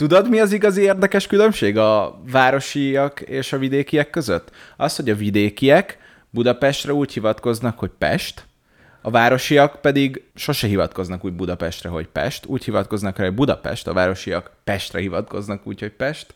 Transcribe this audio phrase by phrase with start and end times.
[0.00, 4.50] Tudod, mi az igazi érdekes különbség a városiak és a vidékiek között?
[4.76, 5.98] Az, hogy a vidékiek
[6.30, 8.46] Budapestre úgy hivatkoznak, hogy Pest,
[9.00, 13.92] a városiak pedig sose hivatkoznak úgy Budapestre, hogy Pest, úgy hivatkoznak rá, hogy Budapest, a
[13.92, 16.34] városiak Pestre hivatkoznak úgy, hogy Pest,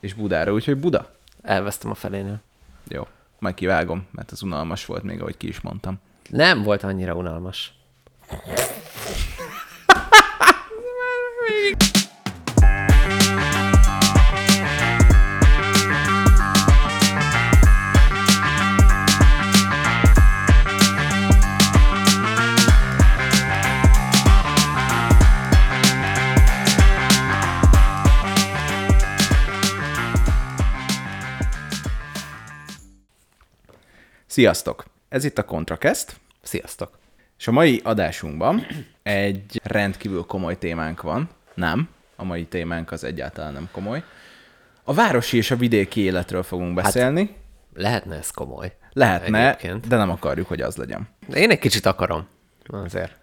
[0.00, 1.14] és Budára úgy, hogy Buda.
[1.42, 2.40] Elvesztem a felénél.
[2.88, 3.06] Jó,
[3.38, 6.00] majd kivágom, mert az unalmas volt még, ahogy ki is mondtam.
[6.30, 7.72] Nem volt annyira unalmas.
[34.38, 34.84] Sziasztok!
[35.08, 36.98] Ez itt a ContraCast, Sziasztok!
[37.38, 38.66] és a mai adásunkban
[39.02, 41.28] egy rendkívül komoly témánk van.
[41.54, 44.02] Nem, a mai témánk az egyáltalán nem komoly.
[44.84, 47.36] A városi és a vidéki életről fogunk beszélni.
[47.74, 48.72] Lehetne ez komoly.
[48.92, 49.86] Lehetne, Egyébként.
[49.86, 51.08] de nem akarjuk, hogy az legyen.
[51.34, 52.26] Én egy kicsit akarom.
[52.66, 53.16] Azért.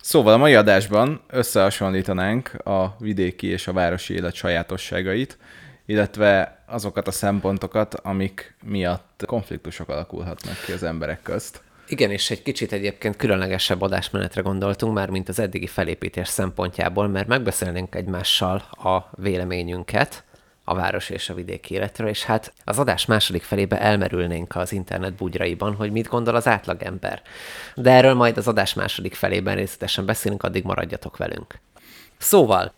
[0.00, 5.38] Szóval a mai adásban összehasonlítanánk a vidéki és a városi élet sajátosságait,
[5.92, 11.62] illetve azokat a szempontokat, amik miatt konfliktusok alakulhatnak ki az emberek közt.
[11.86, 17.26] Igen, és egy kicsit egyébként különlegesebb adásmenetre gondoltunk már, mint az eddigi felépítés szempontjából, mert
[17.26, 20.24] megbeszélnénk egymással a véleményünket
[20.64, 25.14] a város és a vidéki életről, és hát az adás második felébe elmerülnénk az internet
[25.14, 27.22] bugyraiban, hogy mit gondol az átlagember.
[27.74, 31.58] De erről majd az adás második felében részletesen beszélünk, addig maradjatok velünk.
[32.18, 32.72] Szóval,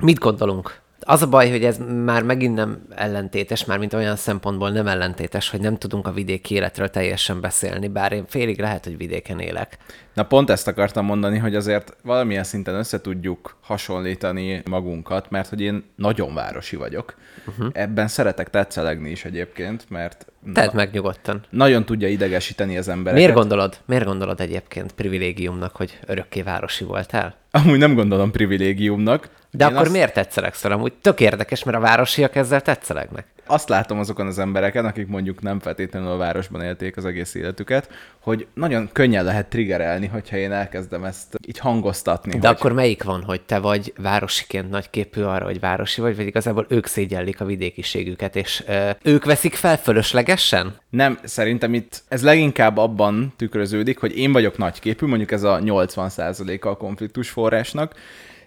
[0.00, 4.70] mit gondolunk az a baj, hogy ez már megint nem ellentétes, már mint olyan szempontból
[4.70, 8.96] nem ellentétes, hogy nem tudunk a vidéki életről teljesen beszélni, bár én félig lehet, hogy
[8.96, 9.78] vidéken élek.
[10.20, 15.60] Na pont ezt akartam mondani, hogy azért valamilyen szinten össze tudjuk hasonlítani magunkat, mert hogy
[15.60, 17.14] én nagyon városi vagyok.
[17.46, 17.66] Uh-huh.
[17.72, 21.44] Ebben szeretek tetszelegni is egyébként, mert Tedd meg nyugodtan.
[21.50, 23.18] nagyon tudja idegesíteni az embereket.
[23.18, 27.34] Miért gondolod, miért gondolod egyébként privilégiumnak, hogy örökké városi voltál?
[27.50, 29.28] Amúgy nem gondolom privilégiumnak.
[29.50, 30.72] De Én akkor azt, miért tetszelegsz fel?
[30.72, 33.26] Amúgy tök érdekes, mert a városiak ezzel tetszelegnek.
[33.50, 37.90] Azt látom azokon az embereken, akik mondjuk nem feltétlenül a városban élték az egész életüket,
[38.20, 42.38] hogy nagyon könnyen lehet triggerelni, hogyha én elkezdem ezt így hangoztatni.
[42.38, 42.56] De hogy...
[42.56, 46.86] akkor melyik van, hogy te vagy városiként nagyképű arra, hogy városi vagy, vagy igazából ők
[46.86, 50.74] szégyellik a vidékiségüket, és ö, ők veszik fel fölöslegesen?
[50.90, 56.68] Nem, szerintem itt ez leginkább abban tükröződik, hogy én vagyok nagyképű, mondjuk ez a 80%-a
[56.68, 57.94] a konfliktus forrásnak,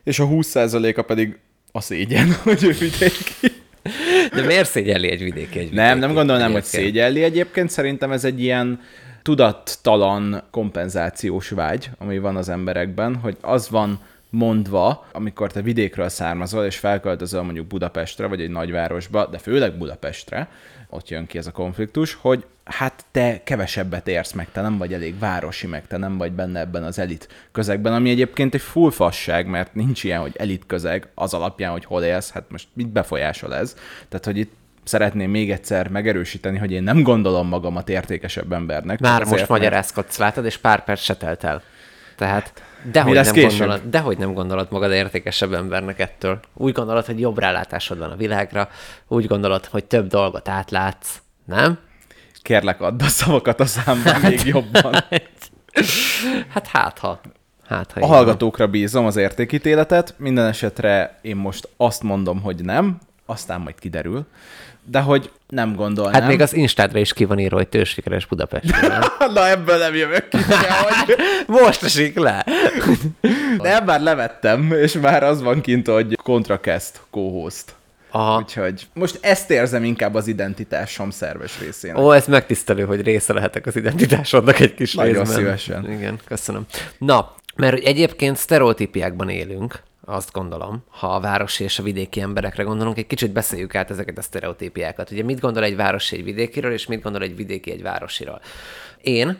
[0.03, 1.39] és a 20%-a pedig
[1.71, 3.61] a szégyen, hogy ő vidéki.
[4.33, 6.83] De miért szégyelli egy vidéki egy Nem, nem gondolnám, hogy egyébként?
[6.83, 8.81] szégyelli egyébként, szerintem ez egy ilyen
[9.21, 13.99] tudattalan kompenzációs vágy, ami van az emberekben, hogy az van
[14.29, 20.49] mondva, amikor te vidékről származol, és felköltözöl mondjuk Budapestre, vagy egy nagyvárosba, de főleg Budapestre,
[20.89, 24.93] ott jön ki ez a konfliktus, hogy hát te kevesebbet érsz meg, te nem vagy
[24.93, 28.91] elég városi meg, te nem vagy benne ebben az elit közegben, ami egyébként egy full
[28.91, 32.87] fasság, mert nincs ilyen, hogy elit közeg az alapján, hogy hol élsz, hát most mit
[32.87, 33.75] befolyásol ez?
[34.09, 34.53] Tehát, hogy itt
[34.83, 38.99] szeretném még egyszer megerősíteni, hogy én nem gondolom magamat értékesebb embernek.
[38.99, 41.61] Már azért, most mert- magyarázkodsz, látod, és pár perc se telt el.
[42.15, 43.59] Tehát dehogy lesz nem, később?
[43.59, 46.39] gondolod, dehogy nem gondolod magad értékesebb embernek ettől.
[46.53, 48.69] Úgy gondolod, hogy jobb rálátásod van a világra,
[49.07, 51.79] úgy gondolod, hogy több dolgot átlátsz, nem?
[52.43, 54.95] Kérlek, add a szavakat a számban még jobban.
[56.53, 57.19] Hát hát ha.
[57.67, 62.97] Hát ha A hallgatókra bízom az értékítéletet, minden esetre én most azt mondom, hogy nem,
[63.25, 64.25] aztán majd kiderül,
[64.83, 66.13] de hogy nem gondolnám.
[66.13, 69.03] Hát még az Instádra is ki van írva, hogy tősikeres Budapesten.
[69.33, 71.15] Na ebből nem jövök ki, hogy...
[71.61, 72.45] Most esik le.
[73.61, 77.75] De már levettem, és már az van kint, hogy ContraCast co-host.
[78.15, 78.37] Aha.
[78.39, 81.95] Úgyhogy most ezt érzem inkább az identitásom szerves részén.
[81.95, 85.35] Ó, ez megtisztelő, hogy része lehetek az identitásodnak egy kis Nagyon részben.
[85.35, 85.91] szívesen.
[85.91, 86.65] Igen, köszönöm.
[86.97, 92.97] Na, mert egyébként sztereotípiákban élünk, azt gondolom, ha a városi és a vidéki emberekre gondolunk,
[92.97, 95.11] egy kicsit beszéljük át ezeket a sztereotípiákat.
[95.11, 98.41] Ugye mit gondol egy városi egy vidékiről, és mit gondol egy vidéki egy városiról?
[99.01, 99.37] Én,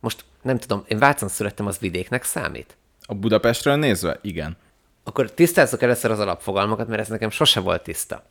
[0.00, 2.76] most nem tudom, én Vácon születtem, az vidéknek számít?
[3.06, 4.18] A Budapestről nézve?
[4.22, 4.56] Igen.
[5.04, 8.24] Akkor tisztázzuk először az alapfogalmakat, mert ez nekem sose volt tiszta.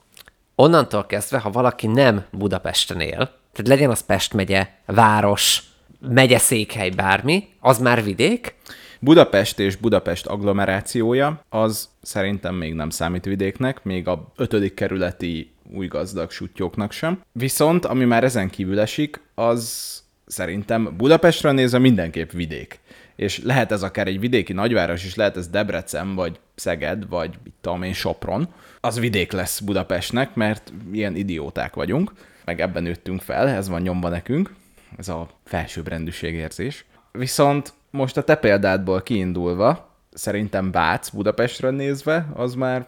[0.56, 3.18] Onnantól kezdve, ha valaki nem Budapesten él,
[3.52, 5.64] tehát legyen az Pest megye, város,
[6.00, 8.56] megyeszékhely, bármi, az már vidék,
[9.00, 15.88] Budapest és Budapest agglomerációja, az szerintem még nem számít vidéknek, még a ötödik kerületi új
[15.88, 17.22] gazdag sutyóknak sem.
[17.32, 19.94] Viszont, ami már ezen kívül esik, az
[20.26, 22.80] szerintem Budapestre nézve mindenképp vidék.
[23.20, 27.54] És lehet ez akár egy vidéki nagyváros is, lehet ez Debrecen, vagy Szeged, vagy mit
[27.62, 32.12] tudom én, Sopron, az vidék lesz Budapestnek, mert ilyen idióták vagyunk,
[32.46, 34.54] meg ebben nőttünk fel, ez van nyomva nekünk,
[34.98, 36.86] ez a felsőbbrendűség érzés.
[37.12, 42.88] Viszont most a te példádból kiindulva, szerintem Bác Budapestről nézve, az már,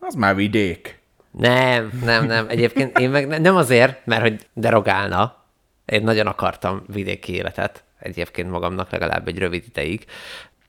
[0.00, 1.00] az már vidék.
[1.30, 2.46] Nem, nem, nem.
[2.48, 5.44] Egyébként én meg nem azért, mert hogy derogálna.
[5.84, 10.04] Én nagyon akartam vidéki életet, egyébként magamnak legalább egy rövid ideig.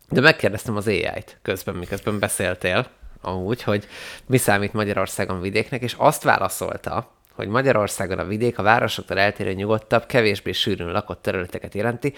[0.09, 2.87] De megkérdeztem az AI-t közben, miközben beszéltél,
[3.21, 3.87] amúgy, hogy
[4.25, 10.05] mi számít Magyarországon vidéknek, és azt válaszolta, hogy Magyarországon a vidék a városoktól eltérő nyugodtabb,
[10.05, 12.13] kevésbé sűrűn lakott területeket jelenti,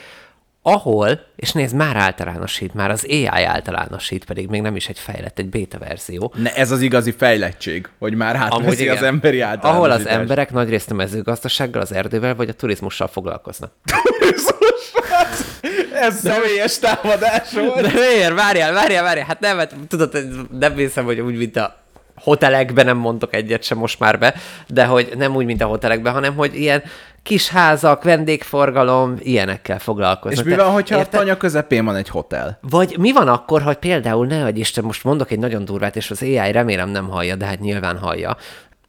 [0.66, 5.40] ahol, és nézd, már általánosít, már az AI általánosít, pedig még nem is egy fejlett,
[5.40, 6.34] egy beta verzió.
[6.36, 9.76] Ne, ez az igazi fejlettség, hogy már átveszi az emberi általánosítást.
[9.76, 13.72] Ahol az emberek nagyrészt a mezőgazdasággal, az erdővel vagy a turizmussal foglalkoznak.
[15.94, 17.82] ez személyes támadás volt.
[17.82, 18.34] De miért?
[18.34, 19.26] Várjál, várjál, várjál.
[19.26, 20.18] Hát nem, hát tudod,
[20.60, 21.82] nem hiszem, hogy úgy, mint a
[22.16, 24.34] hotelekben nem mondok egyet sem most már be,
[24.68, 26.84] de hogy nem úgy, mint a hotelekben, hanem hogy ilyen
[27.24, 30.46] kis házak, vendégforgalom, ilyenekkel foglalkoznak.
[30.46, 31.18] És mi van, hogyha érte?
[31.18, 32.58] a tanya közepén van egy hotel?
[32.62, 36.12] Vagy mi van akkor, hogy például, ne hogy Isten, most mondok egy nagyon durvát, és
[36.12, 38.38] az AI remélem nem hallja, de hát nyilván hallja,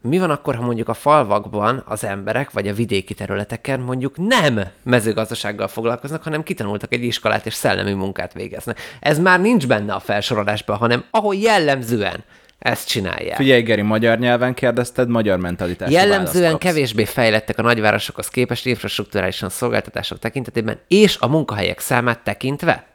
[0.09, 4.61] mi van akkor, ha mondjuk a falvakban az emberek, vagy a vidéki területeken mondjuk nem
[4.83, 8.81] mezőgazdasággal foglalkoznak, hanem kitanultak egy iskolát és szellemi munkát végeznek.
[9.01, 12.25] Ez már nincs benne a felsorolásban, hanem ahol jellemzően
[12.59, 13.37] ezt csinálják.
[13.37, 15.91] Figyelj, Geri, magyar nyelven kérdezted, magyar mentalitás.
[15.91, 22.87] Jellemzően kevésbé fejlettek a nagyvárosokhoz képest infrastruktúrálisan szolgáltatások tekintetében és a munkahelyek számát tekintve.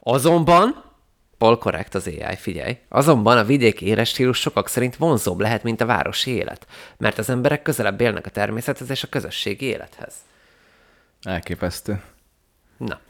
[0.00, 0.83] Azonban
[1.44, 2.78] Paul korrekt az AI, figyelj.
[2.88, 7.62] Azonban a vidéki életstílus sokak szerint vonzóbb lehet, mint a városi élet, mert az emberek
[7.62, 10.14] közelebb élnek a természethez és a közösségi élethez.
[11.22, 12.02] Elképesztő.
[12.76, 13.00] Na,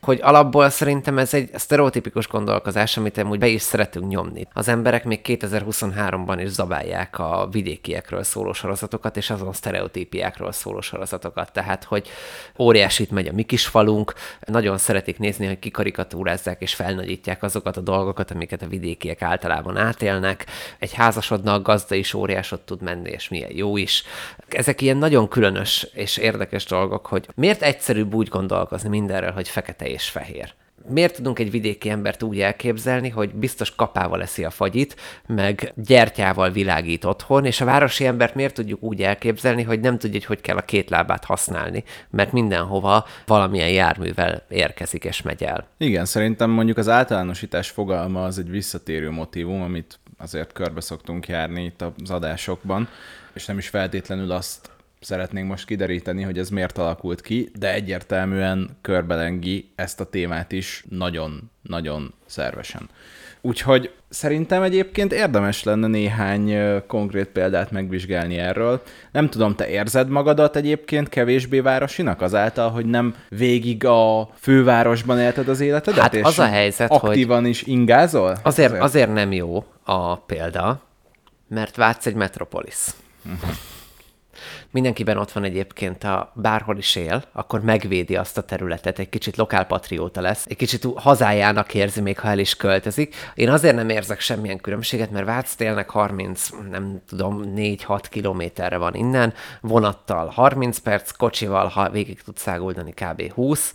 [0.00, 4.46] hogy alapból szerintem ez egy sztereotipikus gondolkozás, amit amúgy be is szeretünk nyomni.
[4.52, 11.52] Az emberek még 2023-ban is zabálják a vidékiekről szóló sorozatokat, és azon sztereotípiákról szóló sorozatokat.
[11.52, 12.08] Tehát, hogy
[12.58, 14.14] óriásit megy a mi kis falunk,
[14.46, 20.46] nagyon szeretik nézni, hogy kikarikatúrázzák és felnagyítják azokat a dolgokat, amiket a vidékiek általában átélnek.
[20.78, 24.04] Egy házasodnak gazda is óriásot tud menni, és milyen jó is.
[24.48, 29.86] Ezek ilyen nagyon különös és érdekes dolgok, hogy miért egyszerűbb úgy gondolkozni mindenről, hogy fekete
[29.88, 30.54] és fehér.
[30.88, 34.96] Miért tudunk egy vidéki embert úgy elképzelni, hogy biztos kapával eszi a fagyit,
[35.26, 40.18] meg gyertyával világít otthon, és a városi embert miért tudjuk úgy elképzelni, hogy nem tudja,
[40.18, 45.66] hogy hogy kell a két lábát használni, mert mindenhova valamilyen járművel érkezik és megy el.
[45.76, 51.64] Igen, szerintem mondjuk az általánosítás fogalma az egy visszatérő motivum, amit azért körbe szoktunk járni
[51.64, 52.88] itt az adásokban,
[53.32, 54.70] és nem is feltétlenül azt
[55.04, 60.84] szeretnénk most kideríteni, hogy ez miért alakult ki, de egyértelműen körbelengi ezt a témát is
[60.88, 62.88] nagyon-nagyon szervesen.
[63.40, 66.56] Úgyhogy szerintem egyébként érdemes lenne néhány
[66.86, 68.82] konkrét példát megvizsgálni erről.
[69.12, 75.48] Nem tudom, te érzed magadat egyébként kevésbé városinak azáltal, hogy nem végig a fővárosban élted
[75.48, 76.00] az életedet?
[76.00, 78.38] Hát és az a helyzet, aktívan hogy is ingázol?
[78.42, 78.82] Azért, azért?
[78.82, 80.82] azért nem jó a példa,
[81.48, 82.86] mert Vác egy metropolis.
[84.74, 89.36] Mindenkiben ott van egyébként, a bárhol is él, akkor megvédi azt a területet, egy kicsit
[89.36, 93.14] lokálpatrióta lesz, egy kicsit hazájának érzi, még ha el is költözik.
[93.34, 98.94] Én azért nem érzek semmilyen különbséget, mert Vác télnek 30, nem tudom, 4-6 kilométerre van
[98.94, 103.32] innen, vonattal 30 perc, kocsival, ha végig tudsz száguldani, kb.
[103.32, 103.72] 20,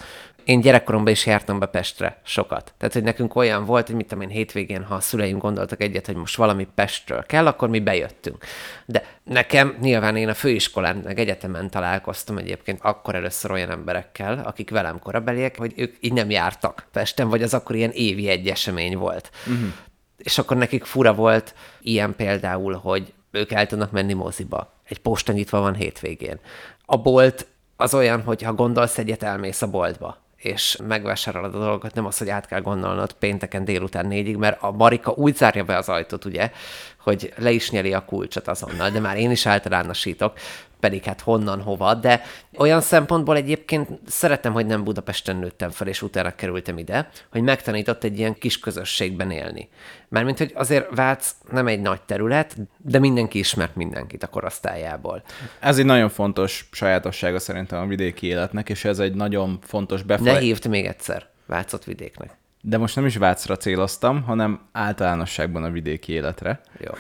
[0.50, 2.74] én gyerekkoromban is jártam be Pestre sokat.
[2.78, 6.06] Tehát, hogy nekünk olyan volt, hogy mit tudom én hétvégén, ha a szüleim gondoltak egyet,
[6.06, 8.46] hogy most valami Pestről kell, akkor mi bejöttünk.
[8.86, 14.70] De nekem nyilván én a főiskolán, meg egyetemen találkoztam egyébként akkor először olyan emberekkel, akik
[14.70, 18.98] velem korabeliek, hogy ők így nem jártak Pesten, vagy az akkor ilyen évi egy esemény
[18.98, 19.30] volt.
[19.48, 19.74] Uh-huh.
[20.18, 24.74] És akkor nekik fura volt ilyen például, hogy ők el tudnak menni moziba.
[24.84, 26.40] Egy posta nyitva van hétvégén.
[26.86, 31.94] A bolt az olyan, hogy ha gondolsz egyet, elmész a boltba és megvásárolod a dolgokat,
[31.94, 35.78] nem az, hogy át kell gondolnod pénteken délután négyig, mert a Marika úgy zárja be
[35.78, 36.52] az ajtót, ugye,
[37.00, 40.34] hogy le is nyeli a kulcsot azonnal, de már én is általánosítok,
[40.80, 42.22] pedig hát honnan, hova, de
[42.58, 48.04] olyan szempontból egyébként szeretem, hogy nem Budapesten nőttem fel, és utána kerültem ide, hogy megtanított
[48.04, 49.70] egy ilyen kis közösségben élni.
[50.08, 55.24] Mármint, hogy azért Vác nem egy nagy terület, de mindenki ismert mindenkit a korosztályából.
[55.60, 60.32] Ez egy nagyon fontos sajátossága szerintem a vidéki életnek, és ez egy nagyon fontos befaj...
[60.32, 62.38] Ne hívd még egyszer Vácot vidéknek.
[62.62, 66.62] De most nem is Vácra céloztam, hanem általánosságban a vidéki életre.
[66.80, 66.92] Jó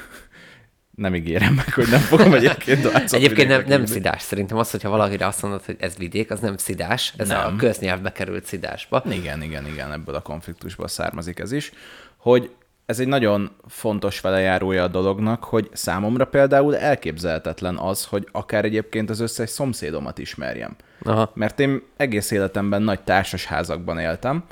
[1.00, 4.22] Nem ígérem meg, hogy nem fogom egyébként Dálcot Egyébként nem, nem szidás.
[4.22, 7.46] Szerintem az, hogyha valakire azt mondod, hogy ez vidék, az nem szidás, ez Nem.
[7.46, 9.03] a köznyelvbe került szidásba.
[9.10, 11.72] Igen, igen, igen, ebből a konfliktusból származik ez is,
[12.18, 12.51] hogy
[12.86, 19.10] ez egy nagyon fontos velejárója a dolognak, hogy számomra például elképzelhetetlen az, hogy akár egyébként
[19.10, 20.75] az összes szomszédomat ismerjem.
[21.01, 21.32] Aha.
[21.34, 24.44] Mert én egész életemben nagy társasházakban éltem,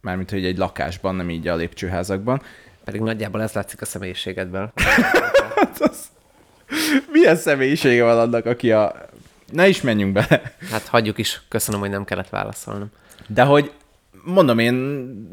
[0.00, 2.42] mármint, hogy egy lakásban, nem így a lépcsőházakban.
[2.88, 4.72] Pedig nagyjából ez látszik a személyiségedből.
[7.12, 9.08] Milyen személyisége van annak, aki a...
[9.52, 10.54] Ne is menjünk bele.
[10.70, 11.42] Hát hagyjuk is.
[11.48, 12.90] Köszönöm, hogy nem kellett válaszolnom.
[13.26, 13.72] De hogy
[14.24, 14.74] mondom, én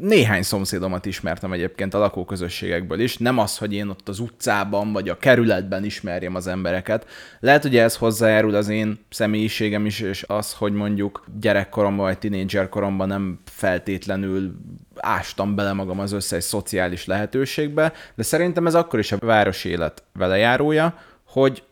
[0.00, 3.16] néhány szomszédomat ismertem egyébként a lakóközösségekből is.
[3.16, 7.06] Nem az, hogy én ott az utcában vagy a kerületben ismerjem az embereket.
[7.40, 13.08] Lehet, hogy ez hozzájárul az én személyiségem is, és az, hogy mondjuk gyerekkoromban vagy tinédzserkoromban
[13.08, 14.56] nem feltétlenül
[14.96, 20.02] ástam bele magam az összes szociális lehetőségbe, de szerintem ez akkor is a városi élet
[20.12, 21.62] velejárója, hogy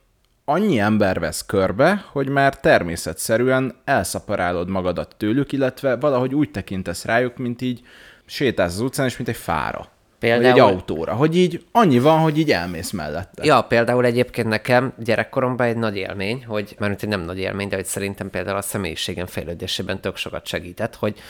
[0.44, 7.36] annyi ember vesz körbe, hogy már természetszerűen elszaparálod magadat tőlük, illetve valahogy úgy tekintesz rájuk,
[7.36, 7.80] mint így
[8.26, 9.88] sétálsz az utcán, és mint egy fára.
[10.18, 10.42] Például...
[10.42, 11.12] Vagy egy autóra.
[11.12, 13.44] Hogy így annyi van, hogy így elmész mellette.
[13.44, 17.76] Ja, például egyébként nekem gyerekkoromban egy nagy élmény, hogy, mert hogy nem nagy élmény, de
[17.76, 21.20] hogy szerintem például a személyiségem fejlődésében tök sokat segített, hogy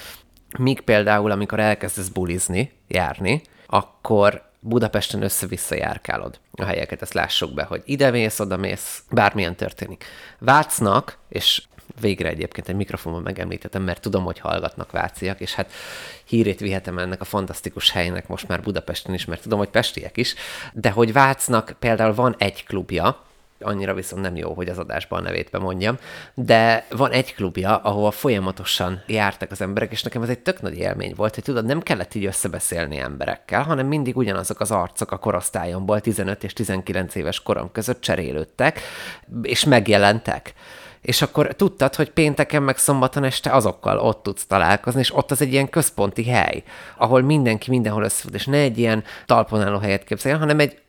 [0.58, 7.64] míg például, amikor elkezdesz bulizni, járni, akkor Budapesten össze-vissza járkálod a helyeket, ezt lássuk be,
[7.64, 10.04] hogy ide mész, oda mész, bármilyen történik.
[10.38, 11.62] Vácnak, és
[12.00, 15.72] végre egyébként egy mikrofonban megemlítettem, mert tudom, hogy hallgatnak váciak, és hát
[16.24, 20.34] hírét vihetem ennek a fantasztikus helynek most már Budapesten is, mert tudom, hogy pestiek is,
[20.72, 23.22] de hogy Vácnak például van egy klubja,
[23.64, 25.98] annyira viszont nem jó, hogy az adásban a nevét bemondjam,
[26.34, 30.78] de van egy klubja, ahova folyamatosan jártak az emberek, és nekem ez egy tök nagy
[30.78, 35.18] élmény volt, hogy tudod, nem kellett így összebeszélni emberekkel, hanem mindig ugyanazok az arcok a
[35.18, 38.80] korosztályomból, 15 és 19 éves korom között cserélődtek,
[39.42, 40.54] és megjelentek.
[41.04, 45.40] És akkor tudtad, hogy pénteken meg szombaton este azokkal ott tudsz találkozni, és ott az
[45.40, 46.62] egy ilyen központi hely,
[46.96, 50.82] ahol mindenki mindenhol összefut, és ne egy ilyen talpon álló helyet képzeljen, hanem egy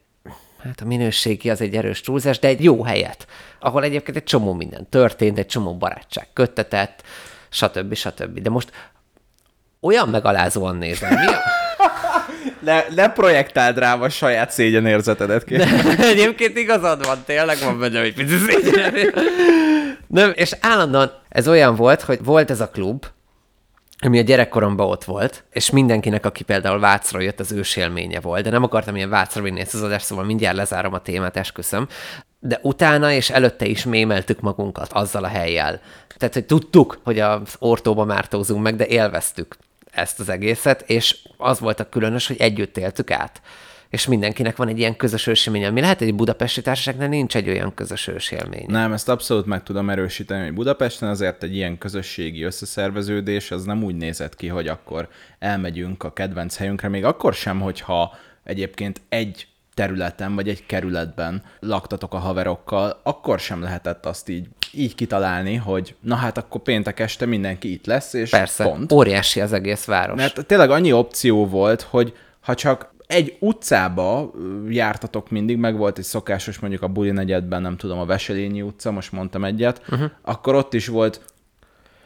[0.65, 3.27] hát a minőségi az egy erős túlzás, de egy jó helyet,
[3.59, 7.03] ahol egyébként egy csomó minden történt, egy csomó barátság köttetett,
[7.49, 7.93] stb.
[7.93, 8.39] stb.
[8.39, 8.71] De most
[9.79, 11.13] olyan megalázóan nézem.
[11.13, 11.39] Mi a...
[12.59, 15.99] Le, ne projektáld rám a saját szégyenérzetedet, kérlek.
[16.11, 18.93] Egyébként igazad van, tényleg van benne egy pici szégyen.
[20.07, 23.05] Nem, és állandóan ez olyan volt, hogy volt ez a klub,
[24.05, 28.49] ami a gyerekkoromban ott volt, és mindenkinek, aki például Vácról jött, az ősélménye volt, de
[28.49, 31.87] nem akartam ilyen Vácra vinni ezt az adást, szóval mindjárt lezárom a témát, esküszöm.
[32.39, 35.81] De utána és előtte is mémeltük magunkat azzal a helyjel.
[36.17, 39.55] Tehát, hogy tudtuk, hogy az ortóba mártózunk meg, de élveztük
[39.91, 43.41] ezt az egészet, és az volt a különös, hogy együtt éltük át.
[43.95, 47.49] És mindenkinek van egy ilyen közös ősélmény, ami lehet, hogy egy budapesti társaságnál nincs egy
[47.49, 48.65] olyan közös ősélmény.
[48.67, 53.83] Nem, ezt abszolút meg tudom erősíteni, hogy Budapesten azért egy ilyen közösségi összeszerveződés az nem
[53.83, 55.07] úgy nézett ki, hogy akkor
[55.39, 62.13] elmegyünk a kedvenc helyünkre, még akkor sem, hogyha egyébként egy területen vagy egy kerületben laktatok
[62.13, 67.25] a haverokkal, akkor sem lehetett azt így, így kitalálni, hogy na hát akkor péntek este
[67.25, 68.91] mindenki itt lesz, és Persze, pont.
[68.91, 70.17] óriási az egész város.
[70.17, 74.31] Mert tényleg annyi opció volt, hogy ha csak egy utcába
[74.69, 78.91] jártatok mindig, meg volt egy szokásos mondjuk a Buli negyedben, nem tudom, a Veselényi utca,
[78.91, 80.11] most mondtam egyet, uh-huh.
[80.21, 81.21] akkor ott is volt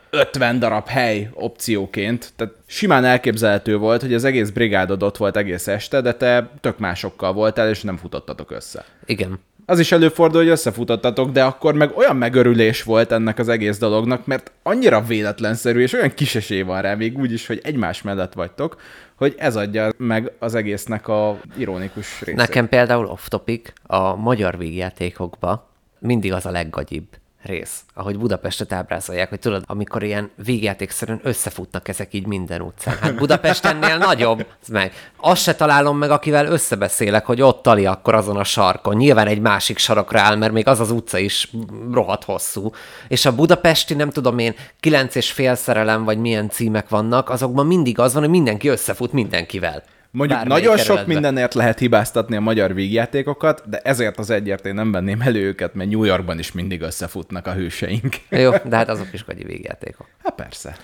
[0.09, 5.67] 50 darab hely opcióként, tehát simán elképzelhető volt, hogy az egész brigádod ott volt egész
[5.67, 8.85] este, de te tök másokkal voltál, és nem futottatok össze.
[9.05, 9.39] Igen.
[9.69, 14.25] Az is előfordul, hogy összefutottatok, de akkor meg olyan megörülés volt ennek az egész dolognak,
[14.25, 18.33] mert annyira véletlenszerű, és olyan kis esély van rá, még úgy is, hogy egymás mellett
[18.33, 18.81] vagytok,
[19.15, 22.35] hogy ez adja meg az egésznek a ironikus részét.
[22.35, 25.63] Nekem például off-topic a magyar vígjátékokban
[25.99, 27.07] mindig az a leggagyibb
[27.41, 32.97] rész, ahogy Budapestet ábrázolják, hogy tudod, amikor ilyen vígjátékszerűen összefutnak ezek így minden utcán.
[33.01, 34.93] Hát Budapestennél nagyobb, meg.
[35.17, 38.95] Azt se találom meg, akivel összebeszélek, hogy ott tali akkor azon a sarkon.
[38.95, 41.51] Nyilván egy másik sarokra áll, mert még az az utca is
[41.91, 42.71] rohadt hosszú.
[43.07, 47.67] És a budapesti, nem tudom én, kilenc és fél szerelem, vagy milyen címek vannak, azokban
[47.67, 49.83] mindig az van, hogy mindenki összefut mindenkivel.
[50.11, 54.73] Mondjuk Bármelyik nagyon sok mindenért lehet hibáztatni a magyar vígjátékokat, de ezért az egyért én
[54.73, 58.15] nem venném elő őket, mert New Yorkban is mindig összefutnak a hőseink.
[58.29, 60.07] Jó, de hát azok is gagyi végjátékok.
[60.23, 60.75] Hát persze.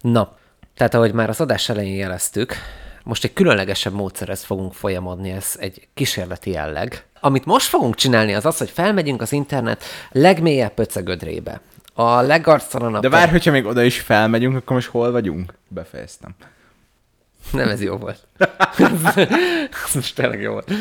[0.00, 0.36] Na,
[0.76, 2.54] tehát ahogy már az adás elején jeleztük,
[3.08, 7.04] most egy különlegesebb módszerhez fogunk folyamodni, ez egy kísérleti jelleg.
[7.20, 11.60] Amit most fogunk csinálni, az az, hogy felmegyünk az internet legmélyebb pöcegödrébe.
[11.94, 13.02] A legarctalanabb...
[13.02, 15.54] De várj, hogyha még oda is felmegyünk, akkor most hol vagyunk?
[15.68, 16.34] Befejeztem.
[17.52, 18.26] Nem, ez jó volt.
[19.84, 20.72] ez most tényleg jó volt.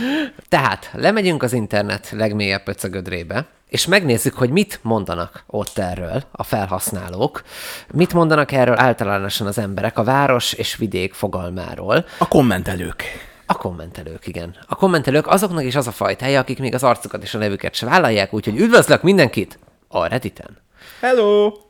[0.49, 7.43] Tehát, lemegyünk az internet legmélyebb pöcögödrébe, és megnézzük, hogy mit mondanak ott erről a felhasználók,
[7.93, 12.05] mit mondanak erről általánosan az emberek a város és vidék fogalmáról.
[12.17, 13.03] A kommentelők.
[13.45, 14.55] A kommentelők, igen.
[14.67, 17.85] A kommentelők azoknak is az a fajtája, akik még az arcukat és a nevüket se
[17.85, 20.57] vállalják, úgyhogy üdvözlök mindenkit a Redditen.
[20.99, 21.66] Hello!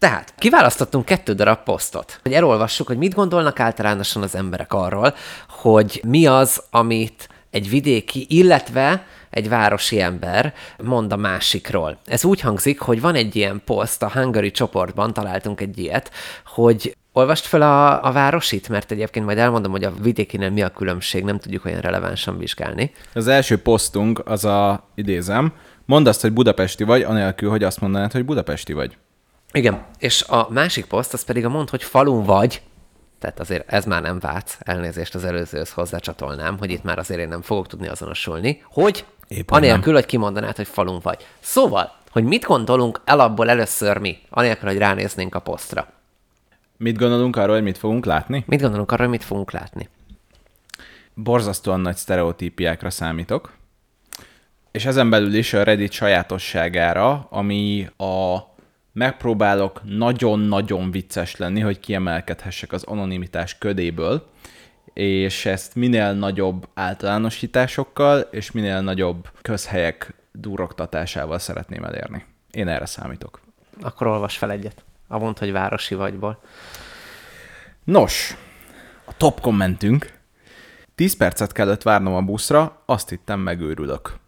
[0.00, 5.14] Tehát kiválasztottunk kettő darab posztot, hogy elolvassuk, hogy mit gondolnak általánosan az emberek arról,
[5.48, 11.98] hogy mi az, amit egy vidéki, illetve egy városi ember mond a másikról.
[12.04, 16.10] Ez úgy hangzik, hogy van egy ilyen poszt, a Hungary csoportban találtunk egy ilyet,
[16.46, 20.68] hogy Olvast fel a, a városit, mert egyébként majd elmondom, hogy a vidékinél mi a
[20.68, 22.92] különbség, nem tudjuk olyan relevánsan vizsgálni.
[23.14, 25.52] Az első posztunk az a, idézem,
[25.84, 28.96] mondd azt, hogy budapesti vagy, anélkül, hogy azt mondanád, hogy budapesti vagy.
[29.52, 32.62] Igen, és a másik poszt az pedig a mond, hogy falun vagy,
[33.18, 37.28] tehát azért ez már nem vác, elnézést az előzőhöz hozzácsatolnám, hogy itt már azért én
[37.28, 39.94] nem fogok tudni azonosulni, hogy Éppen anélkül, nem.
[39.94, 41.26] hogy kimondanád, hogy falun vagy.
[41.40, 45.88] Szóval, hogy mit gondolunk alapból először mi, anélkül, hogy ránéznénk a posztra.
[46.76, 48.44] Mit gondolunk arról, hogy mit fogunk látni?
[48.46, 49.88] Mit gondolunk arról, hogy mit fogunk látni?
[51.14, 53.52] Borzasztóan nagy sztereotípiákra számítok.
[54.70, 58.38] És ezen belül is a Reddit sajátosságára, ami a
[58.92, 64.30] megpróbálok nagyon-nagyon vicces lenni, hogy kiemelkedhessek az anonimitás ködéből,
[64.92, 72.24] és ezt minél nagyobb általánosításokkal és minél nagyobb közhelyek durogtatásával szeretném elérni.
[72.50, 73.40] Én erre számítok.
[73.80, 74.84] Akkor olvas fel egyet.
[75.08, 76.42] A mond, hogy városi vagyból.
[77.84, 78.36] Nos,
[79.04, 80.18] a top kommentünk.
[80.94, 84.18] 10 percet kellett várnom a buszra, azt hittem megőrülök.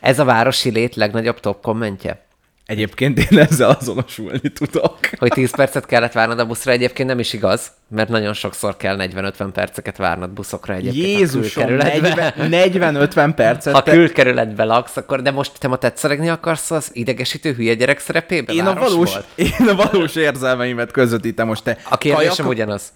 [0.00, 2.28] Ez a városi lét legnagyobb top kommentje?
[2.70, 4.98] Egyébként én ezzel azonosulni tudok.
[5.18, 8.96] Hogy 10 percet kellett várnod a buszra, egyébként nem is igaz, mert nagyon sokszor kell
[8.98, 11.06] 40-50 perceket várnod buszokra egyébként.
[11.06, 12.34] Jézusom, a külkerületbe.
[12.38, 13.74] 40-50 percet.
[13.74, 17.98] Ha te- külkerületbe laksz, akkor de most te ma tetszelegni akarsz az idegesítő hülye gyerek
[17.98, 18.52] szerepébe?
[18.52, 21.78] én a, valós, én a valós érzelmeimet közvetítem most te.
[21.90, 22.92] A kérdésem kajak, ugyanaz.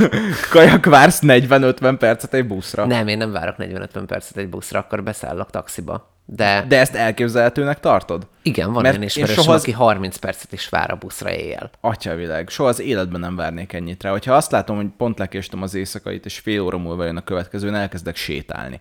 [0.50, 2.86] kajak vársz 40-50 percet egy buszra.
[2.86, 6.16] Nem, én nem várok 40-50 percet egy buszra, akkor beszállok taxiba.
[6.30, 8.26] De, de ezt elképzelhetőnek tartod?
[8.42, 11.70] igen, van mert olyan ismerősöm, soha az- aki 30 percet is vár a buszra éjjel.
[11.80, 14.10] Atyavilág, soha az életben nem várnék ennyit rá.
[14.10, 17.74] Hogyha azt látom, hogy pont lekéstem az éjszakait, és fél óra múlva jön a következőn,
[17.74, 18.80] elkezdek sétálni.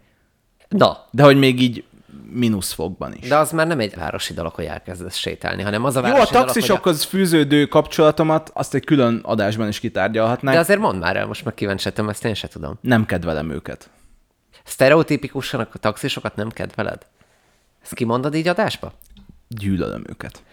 [0.68, 1.84] Na, De hogy még így
[2.32, 3.28] mínuszfokban is.
[3.28, 6.12] de az már nem egy városi dolog, hogy elkezdesz sétálni, hanem az a Jó, a
[6.12, 10.56] városi dolog, hogy taxisokhoz fűződő kapcsolatomat azt egy külön adásban is kitárgyalhatnánk.
[10.56, 12.78] De azért mondd már el, most meg kíváncsiatom, ezt én se tudom.
[12.82, 13.90] Nem kedvelem őket.
[14.64, 17.06] Sztereotipikusan a taxisokat nem kedveled?
[17.88, 18.94] Ezt kimondod így adásba?
[19.48, 20.44] Gyűlölöm őket.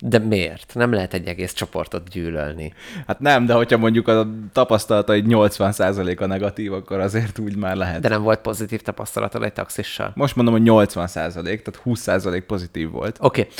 [0.00, 0.74] De miért?
[0.74, 2.72] Nem lehet egy egész csoportot gyűlölni.
[3.06, 8.00] Hát nem, de hogyha mondjuk a tapasztalata egy 80%-a negatív, akkor azért úgy már lehet.
[8.00, 10.12] De nem volt pozitív tapasztalatod egy taxissal?
[10.14, 13.16] Most mondom, hogy 80%, tehát 20% pozitív volt.
[13.20, 13.40] Oké.
[13.40, 13.52] Okay.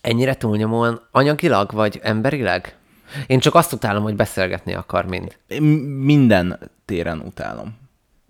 [0.00, 2.76] Ennyire túlnyomóan anyagilag vagy emberileg?
[3.26, 5.36] Én csak azt utálom, hogy beszélgetni akar mind.
[5.46, 5.62] Én
[6.02, 7.78] minden téren utálom.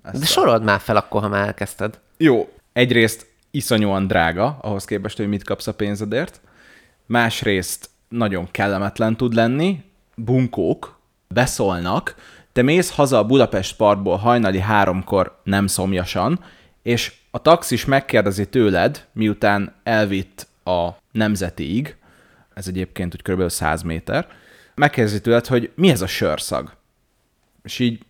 [0.02, 1.98] Ezt De a- sorold már fel akkor, ha már elkezdted.
[2.16, 6.40] Jó, egyrészt iszonyúan drága, ahhoz képest, hogy mit kapsz a pénzedért.
[7.06, 9.82] Másrészt nagyon kellemetlen tud lenni,
[10.14, 12.14] bunkók, beszólnak,
[12.52, 16.44] te mész haza a Budapest parkból hajnali háromkor nem szomjasan,
[16.82, 21.96] és a taxis megkérdezi tőled, miután elvitt a nemzetiig,
[22.54, 23.48] ez egyébként úgy kb.
[23.48, 24.28] 100 méter,
[24.74, 26.72] megkérdezi tőled, hogy mi ez a sörszag.
[27.62, 28.02] És így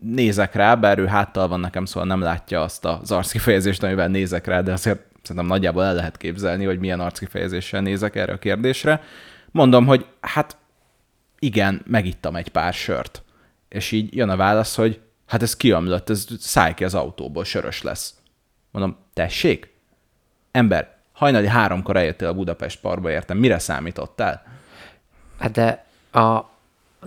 [0.00, 4.46] nézek rá, bár ő háttal van nekem, szóval nem látja azt az arckifejezést, amivel nézek
[4.46, 9.02] rá, de azért szerintem nagyjából el lehet képzelni, hogy milyen arckifejezéssel nézek erre a kérdésre.
[9.50, 10.56] Mondom, hogy hát
[11.38, 13.22] igen, megittam egy pár sört.
[13.68, 17.82] És így jön a válasz, hogy hát ez kiömlött, ez szállj ki az autóból, sörös
[17.82, 18.14] lesz.
[18.70, 19.72] Mondom, tessék?
[20.50, 24.42] Ember, hajnali háromkor eljöttél a Budapest parkba, értem, mire számítottál?
[25.38, 25.84] Hát de
[26.20, 26.52] a...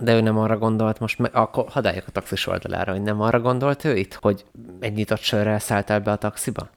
[0.00, 3.40] De ő nem arra gondolt most, meg, akkor hadd a taxis oldalára, hogy nem arra
[3.40, 4.44] gondolt ő itt, hogy
[4.80, 6.68] egy nyitott sörrel szálltál be a taxiba?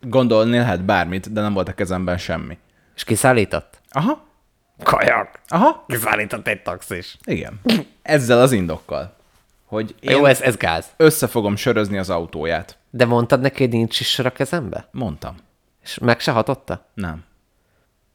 [0.00, 2.58] Gondolni lehet bármit, de nem volt a kezemben semmi.
[2.94, 3.80] És kiszállított?
[3.90, 4.24] Aha,
[4.82, 5.40] Kajak!
[5.48, 7.16] aha, Kiszállított egy taxis.
[7.24, 7.60] Igen.
[8.02, 9.16] Ezzel az indokkal,
[9.66, 10.86] hogy én Jó, ez, ez gáz.
[10.96, 12.78] össze fogom sörözni az autóját.
[12.90, 14.88] De mondtad neki, hogy nincs is sör a kezembe?
[14.90, 15.36] Mondtam.
[15.82, 16.86] És meg se hatotta?
[16.94, 17.24] Nem.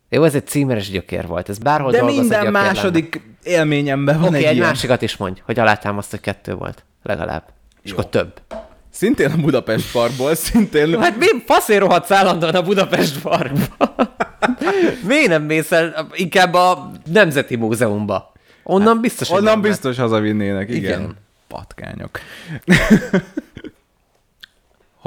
[0.09, 1.49] Jó, ez egy címeres gyökér volt.
[1.49, 4.67] Ez bárhol De dolgoz, minden második élményemben van Oké, egy okay, egy ilyen.
[4.67, 6.83] másikat is mondj, hogy alátámaszt, hogy kettő volt.
[7.03, 7.43] Legalább.
[7.81, 7.97] És Jó.
[7.97, 8.41] akkor több.
[8.89, 11.01] Szintén a Budapest Parkból, szintén...
[11.01, 13.95] Hát mi faszér rohadsz állandóan a Budapest Parkba?
[15.07, 18.31] Miért nem mész el inkább a Nemzeti Múzeumba?
[18.63, 20.99] Onnan hát, biztos, Onnan biztos hazavinnének, igen.
[20.99, 21.17] igen.
[21.47, 22.19] Patkányok.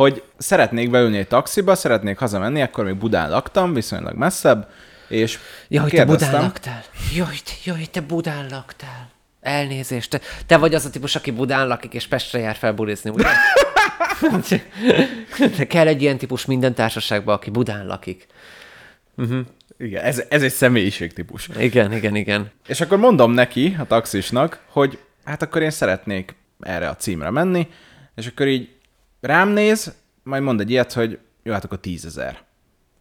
[0.01, 4.69] hogy szeretnék beülni egy taxiba, szeretnék hazamenni, akkor még Budán laktam, viszonylag messzebb,
[5.11, 6.83] és Jaj, te Budán laktál.
[7.15, 9.11] Jaj, te, jaj, te Budán laktál.
[9.41, 10.11] Elnézést.
[10.11, 13.25] Te, te vagy az a típus, aki Budán lakik, és Pestre jár fel bulizni, ugye?
[15.57, 18.27] de kell egy ilyen típus minden társaságban, aki Budán lakik.
[19.17, 19.47] Uh-huh.
[19.79, 21.49] Igen, ez, ez egy személyiségtípus.
[21.59, 22.51] Igen, igen, igen.
[22.67, 27.69] És akkor mondom neki, a taxisnak, hogy hát akkor én szeretnék erre a címre menni,
[28.15, 28.69] és akkor így
[29.21, 32.39] rám néz, majd mond egy ilyet, hogy jó, hát akkor tízezer.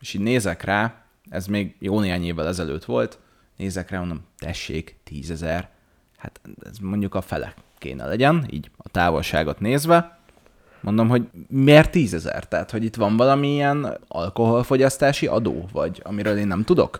[0.02, 3.20] És így nézek rá, ez még jó néhány évvel ezelőtt volt,
[3.58, 5.70] nézek rá, mondom, tessék, tízezer.
[6.18, 10.20] Hát ez mondjuk a fele kéne legyen, így a távolságot nézve.
[10.82, 12.48] Mondom, hogy miért tízezer?
[12.48, 17.00] Tehát, hogy itt van valamilyen alkoholfogyasztási adó, vagy amiről én nem tudok?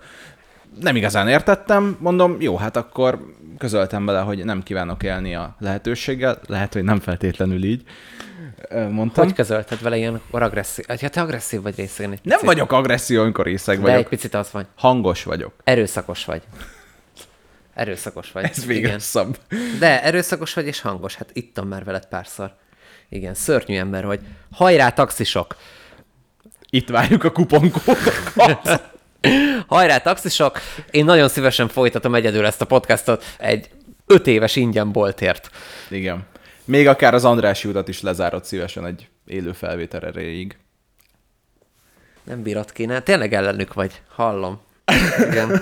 [0.80, 3.20] Nem igazán értettem, mondom, jó, hát akkor
[3.58, 7.84] közöltem vele, hogy nem kívánok élni a lehetőséggel, lehet, hogy nem feltétlenül így
[8.90, 9.24] mondtam.
[9.26, 10.86] Hogy közölted vele ilyen agresszív?
[10.88, 12.38] Hát te agresszív vagy részegen egy picit.
[12.38, 13.96] Nem vagyok agresszív, amikor részeg vagyok.
[13.96, 14.66] De egy picit az vagy.
[14.76, 15.54] Hangos vagyok.
[15.64, 16.42] Erőszakos vagy.
[17.74, 18.44] Erőszakos vagy.
[18.44, 19.38] Ez még rosszabb.
[19.80, 21.16] De erőszakos vagy és hangos.
[21.16, 22.56] Hát ittam már veled párszor.
[23.10, 24.20] Igen, szörnyű ember vagy.
[24.52, 25.56] Hajrá, taxisok!
[26.70, 28.82] Itt várjuk a kuponkódokat.
[29.68, 30.60] Hajrá, taxisok!
[30.92, 33.70] Én nagyon szívesen folytatom egyedül ezt a podcastot egy
[34.06, 35.50] öt éves ingyen boltért.
[35.90, 36.26] Igen.
[36.66, 40.58] Még akár az Andrási utat is lezárod szívesen egy élő felvétel erejéig.
[42.24, 43.00] Nem bírat kéne.
[43.00, 44.02] Tényleg ellenük vagy.
[44.16, 44.60] Hallom.
[45.30, 45.62] Igen.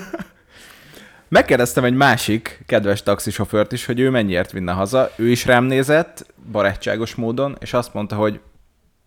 [1.28, 5.10] Megkérdeztem egy másik kedves taxisofőrt is, hogy ő mennyiért vinne haza.
[5.16, 8.40] Ő is rám nézett, barátságos módon, és azt mondta, hogy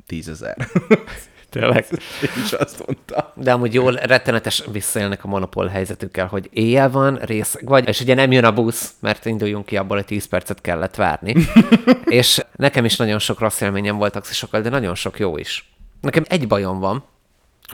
[0.06, 0.58] tízezer.
[1.52, 1.86] Tényleg.
[2.22, 3.34] Én is azt mondta.
[3.36, 8.14] De amúgy jól rettenetes visszaélnek a monopól helyzetükkel, hogy éjjel van, rész, vagy, és ugye
[8.14, 11.36] nem jön a busz, mert induljunk ki abból, hogy 10 percet kellett várni.
[12.06, 15.74] és nekem is nagyon sok rossz élményem volt taxisokkal, de nagyon sok jó is.
[16.02, 17.04] Nekem egy bajom van,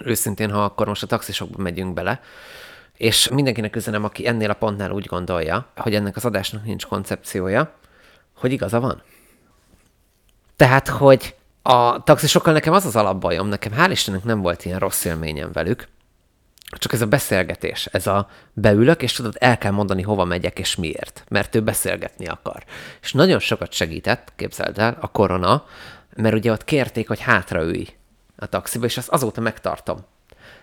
[0.04, 2.22] őszintén, ha akkor most a taxisokba megyünk bele,
[2.98, 7.74] és mindenkinek üzenem, aki ennél a pontnál úgy gondolja, hogy ennek az adásnak nincs koncepciója,
[8.36, 9.02] hogy igaza van.
[10.56, 11.36] Tehát, hogy
[11.68, 15.88] a taxisokkal nekem az az alapbajom, nekem hál' Istennek nem volt ilyen rossz élményem velük,
[16.78, 20.76] csak ez a beszélgetés, ez a beülök, és tudod, el kell mondani, hova megyek és
[20.76, 22.64] miért, mert ő beszélgetni akar.
[23.02, 25.66] És nagyon sokat segített, képzeld el, a korona,
[26.16, 27.88] mert ugye ott kérték, hogy hátraülj
[28.36, 29.98] a taxiba, és azt azóta megtartom.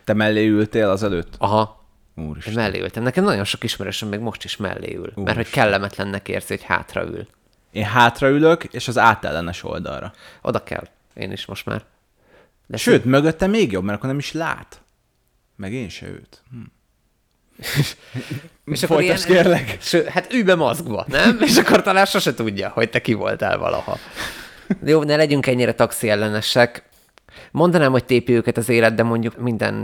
[0.05, 1.35] Te mellé ültél az előtt?
[1.39, 1.85] Aha.
[2.15, 2.55] Úristen.
[2.55, 3.03] Mellé ültem.
[3.03, 5.25] Nekem nagyon sok ismerősöm még most is mellé ül, Úristen.
[5.25, 7.27] mert hogy kellemetlennek érzi, hogy hátraül.
[7.75, 10.13] Én hátraülök, és az átellenes oldalra.
[10.43, 10.89] Oda kell.
[11.15, 11.85] Én is most már.
[12.67, 13.11] De Sőt, szín...
[13.11, 14.81] mögötte még jobb, mert akkor nem is lát.
[15.57, 16.43] Meg én se őt.
[16.51, 16.59] Hm.
[18.73, 19.77] és akkor ilyen, kérlek.
[19.81, 21.39] Ső, hát ülj be maszkba, nem?
[21.41, 23.99] és akkor talán sose tudja, hogy te ki voltál valaha.
[24.85, 26.89] Jó, ne legyünk ennyire taxi ellenesek.
[27.51, 29.75] Mondanám, hogy tépi őket az élet, de mondjuk minden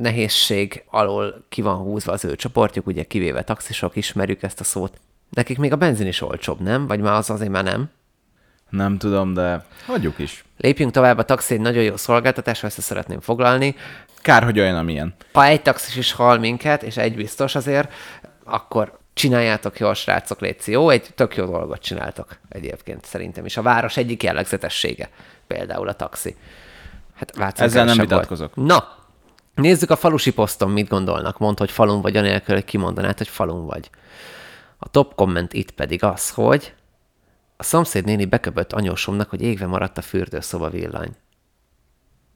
[0.00, 5.00] nehézség alól ki van húzva az ő csoportjuk, ugye kivéve taxisok, ismerjük ezt a szót.
[5.30, 6.86] Nekik még a benzin is olcsóbb, nem?
[6.86, 7.90] Vagy már az azért már nem?
[8.70, 10.44] Nem tudom, de hagyjuk is.
[10.56, 13.76] Lépjünk tovább, a taxi egy nagyon jó szolgáltatás, ezt szeretném foglalni.
[14.22, 15.14] Kár, hogy olyan, amilyen.
[15.32, 17.92] Ha egy taxis is hal minket, és egy biztos azért,
[18.44, 20.72] akkor csináljátok jól, srácok, létszi.
[20.72, 23.56] Jó, egy tök jó dolgot csináltok egyébként szerintem is.
[23.56, 25.08] A város egyik jellegzetessége,
[25.46, 26.36] például a taxi.
[27.14, 28.54] Hát Ezzel nem vitatkozok.
[28.54, 28.68] Volt.
[28.68, 28.88] Na,
[29.54, 31.38] nézzük a falusi poszton, mit gondolnak.
[31.38, 33.90] Mondd, hogy falun vagy, anélkül, hogy kimondanád, hogy falun vagy.
[34.78, 36.74] A top komment itt pedig az, hogy
[37.56, 41.10] a szomszéd néni beköbött anyósomnak, hogy égve maradt a fürdőszoba villany.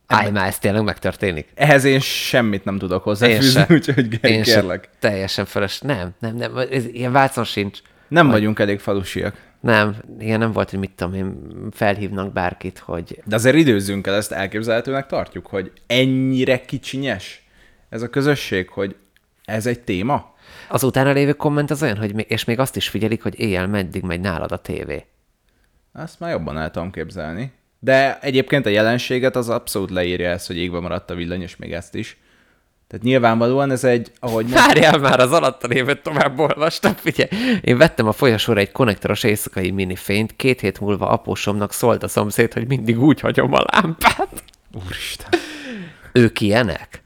[0.06, 1.52] Állj már, ez tényleg megtörténik.
[1.54, 4.88] Ehhez én semmit nem tudok hozzáfűzni, úgyhogy én kérlek.
[4.98, 5.80] Teljesen feles.
[5.80, 7.78] Nem, nem, nem, ez, ilyen válcon sincs.
[8.08, 8.34] Nem vagy...
[8.34, 9.50] vagyunk elég falusiak.
[9.60, 11.36] Nem, ilyen nem volt, hogy mit tudom én,
[11.70, 13.22] felhívnak bárkit, hogy...
[13.24, 17.46] De azért időzzünk el, ezt elképzelhetőnek tartjuk, hogy ennyire kicsinyes
[17.88, 18.96] ez a közösség, hogy
[19.44, 20.31] ez egy téma?
[20.72, 24.02] Az utána lévő komment az olyan, hogy és még azt is figyelik, hogy éjjel meddig
[24.02, 25.04] megy nálad a tévé.
[25.92, 27.52] Azt már jobban el tudom képzelni.
[27.78, 31.72] De egyébként a jelenséget az abszolút leírja ezt, hogy égbe maradt a villany, és még
[31.72, 32.16] ezt is.
[32.88, 34.50] Tehát nyilvánvalóan ez egy, ahogy...
[34.50, 37.28] Várjál már, az alatta lévőt tovább olvastam, figyelj.
[37.60, 42.52] Én vettem a folyosóra egy konnektoros éjszakai minifényt, két hét múlva apósomnak szólt a szomszéd,
[42.52, 44.44] hogy mindig úgy hagyom a lámpát.
[44.84, 45.30] Úristen.
[46.12, 47.01] Ők ilyenek?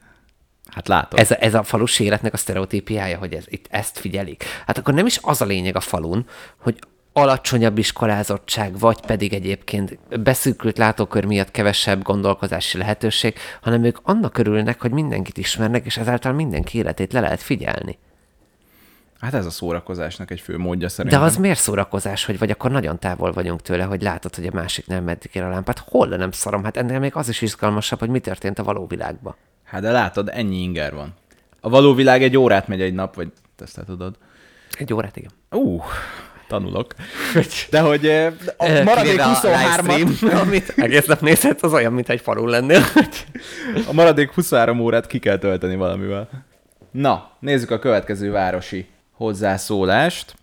[0.77, 1.19] Hát látod.
[1.19, 4.43] Ez, a, ez a falus életnek a sztereotípiája, hogy ez, itt ezt figyelik.
[4.65, 6.25] Hát akkor nem is az a lényeg a falun,
[6.57, 6.79] hogy
[7.13, 14.81] alacsonyabb iskolázottság, vagy pedig egyébként beszűkült látókör miatt kevesebb gondolkozási lehetőség, hanem ők annak örülnek,
[14.81, 17.97] hogy mindenkit ismernek, és ezáltal mindenki életét le lehet figyelni.
[19.19, 21.19] Hát ez a szórakozásnak egy fő módja szerintem.
[21.19, 24.53] De az miért szórakozás, hogy vagy akkor nagyon távol vagyunk tőle, hogy látod, hogy a
[24.53, 25.83] másik nem meddig ér a lámpát.
[25.89, 26.63] Hol nem szarom?
[26.63, 29.35] Hát ennél még az is izgalmasabb, hogy mi történt a való világban.
[29.67, 31.13] Hát de látod, ennyi inger van.
[31.61, 34.15] A való világ egy órát megy egy nap, vagy ezt te tudod.
[34.77, 35.31] Egy órát, igen.
[35.51, 35.83] Uh,
[36.47, 36.93] tanulok.
[37.69, 42.49] De hogy eh, a maradék 23 amit egész nap nézhetsz, az olyan, mint egy falun
[42.49, 42.81] lennél.
[43.89, 46.29] a maradék 23 órát ki kell tölteni valamivel.
[46.91, 50.35] Na, nézzük a következő városi hozzászólást.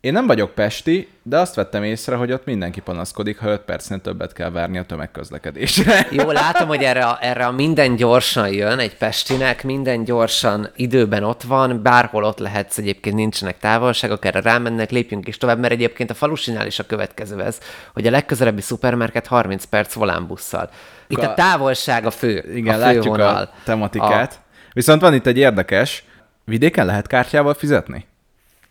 [0.00, 4.00] Én nem vagyok pesti, de azt vettem észre, hogy ott mindenki panaszkodik, ha 5 percnél
[4.00, 6.06] többet kell várni a tömegközlekedésre.
[6.10, 11.24] Jó, látom, hogy erre a, erre a minden gyorsan jön egy pestinek, minden gyorsan időben
[11.24, 16.10] ott van, bárhol ott lehetsz, egyébként nincsenek távolságok, erre rámennek, lépjünk is tovább, mert egyébként
[16.10, 17.58] a falusinál is a következő ez,
[17.92, 20.70] hogy a legközelebbi szupermarket 30 perc volánbusszal.
[21.06, 23.36] Itt a, a távolság a fő, Igen, a fő látjuk vonal.
[23.36, 24.32] a tematikát.
[24.32, 24.48] A...
[24.72, 26.04] Viszont van itt egy érdekes,
[26.44, 28.06] vidéken lehet kártyával fizetni?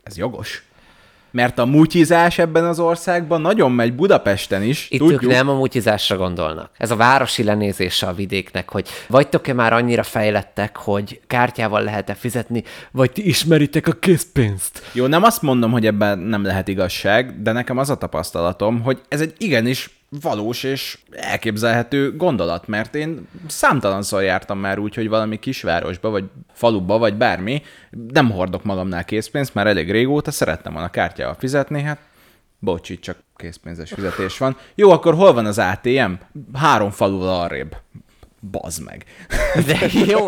[0.04, 0.68] Ez jogos.
[1.32, 4.88] Mert a mutyizás ebben az országban nagyon megy Budapesten is.
[4.90, 5.24] Itt tudjuk.
[5.24, 6.70] ők nem a mutyizásra gondolnak.
[6.78, 12.64] Ez a városi lenézése a vidéknek, hogy vagytok-e már annyira fejlettek, hogy kártyával lehet-e fizetni,
[12.92, 14.82] vagy ti ismeritek a készpénzt.
[14.92, 19.02] Jó, nem azt mondom, hogy ebben nem lehet igazság, de nekem az a tapasztalatom, hogy
[19.08, 25.40] ez egy igenis valós és elképzelhető gondolat, mert én számtalanszor jártam már úgy, hogy valami
[25.40, 27.62] kisvárosba, vagy faluba, vagy bármi,
[28.08, 32.00] nem hordok magamnál készpénzt, már elég régóta szerettem volna kártyával fizetni, hát
[32.60, 34.58] bocsi, csak készpénzes fizetés van.
[34.76, 36.12] Jó, akkor hol van az ATM?
[36.54, 37.76] Három faluval arrébb.
[38.52, 39.06] Bazd meg.
[39.68, 40.28] De jó,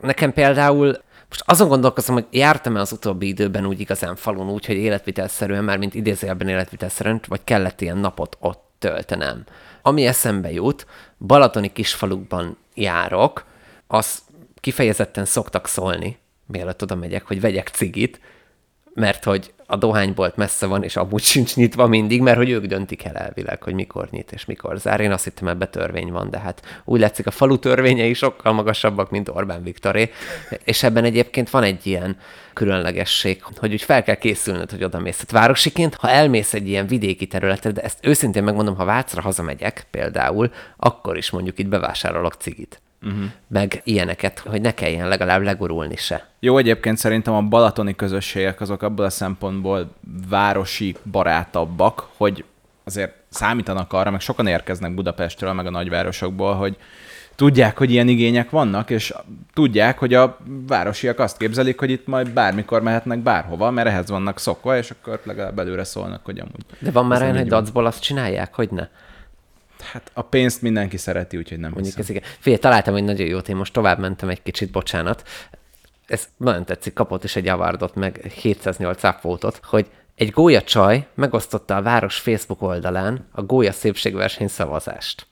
[0.00, 4.76] nekem például most azon gondolkozom, hogy jártam-e az utóbbi időben úgy igazán falun, úgy, hogy
[4.76, 9.44] életvitelszerűen, már mint idézőjelben életvitelszerűen, vagy kellett ilyen napot ott töltenem.
[9.82, 10.86] Ami eszembe jut,
[11.18, 13.46] balatoni kisfalukban járok,
[13.86, 14.22] az
[14.60, 18.20] kifejezetten szoktak szólni, mielőtt oda megyek, hogy vegyek cigit,
[18.96, 23.04] mert hogy a dohánybolt messze van, és amúgy sincs nyitva mindig, mert hogy ők döntik
[23.04, 25.00] el elvileg, hogy mikor nyit és mikor zár.
[25.00, 29.10] Én azt hittem, ebbe törvény van, de hát úgy látszik, a falu törvényei sokkal magasabbak,
[29.10, 30.10] mint Orbán Viktoré,
[30.64, 32.16] és ebben egyébként van egy ilyen
[32.52, 35.24] különlegesség, hogy úgy fel kell készülnöd, hogy oda mész.
[35.24, 39.86] Tehát városiként, ha elmész egy ilyen vidéki területre, de ezt őszintén megmondom, ha Vácra hazamegyek
[39.90, 43.24] például, akkor is mondjuk itt bevásárolok cigit uh-huh.
[43.48, 46.28] meg ilyeneket, hogy ne kelljen legalább legurulni se.
[46.40, 49.90] Jó, egyébként szerintem a balatoni közösségek azok abból a szempontból
[50.28, 52.44] városi barátabbak, hogy
[52.84, 56.76] azért számítanak arra, meg sokan érkeznek Budapestről, meg a nagyvárosokból, hogy
[57.34, 59.14] tudják, hogy ilyen igények vannak, és
[59.54, 64.38] tudják, hogy a városiak azt képzelik, hogy itt majd bármikor mehetnek bárhova, mert ehhez vannak
[64.38, 66.64] szokva, és akkor legalább előre szólnak, hogy amúgy.
[66.78, 68.88] De van már olyan, hogy dacból azt csinálják, hogy ne?
[69.92, 72.22] Hát a pénzt mindenki szereti, úgyhogy nem Mondjuk ez igen.
[72.38, 75.28] Figyelj, találtam egy nagyon jót, én most tovább mentem egy kicsit, bocsánat.
[76.06, 81.76] Ez nagyon tetszik, kapott is egy avardot, meg 708 upvotot, hogy egy gólya csaj megosztotta
[81.76, 85.26] a város Facebook oldalán a gólya szépségverseny szavazást.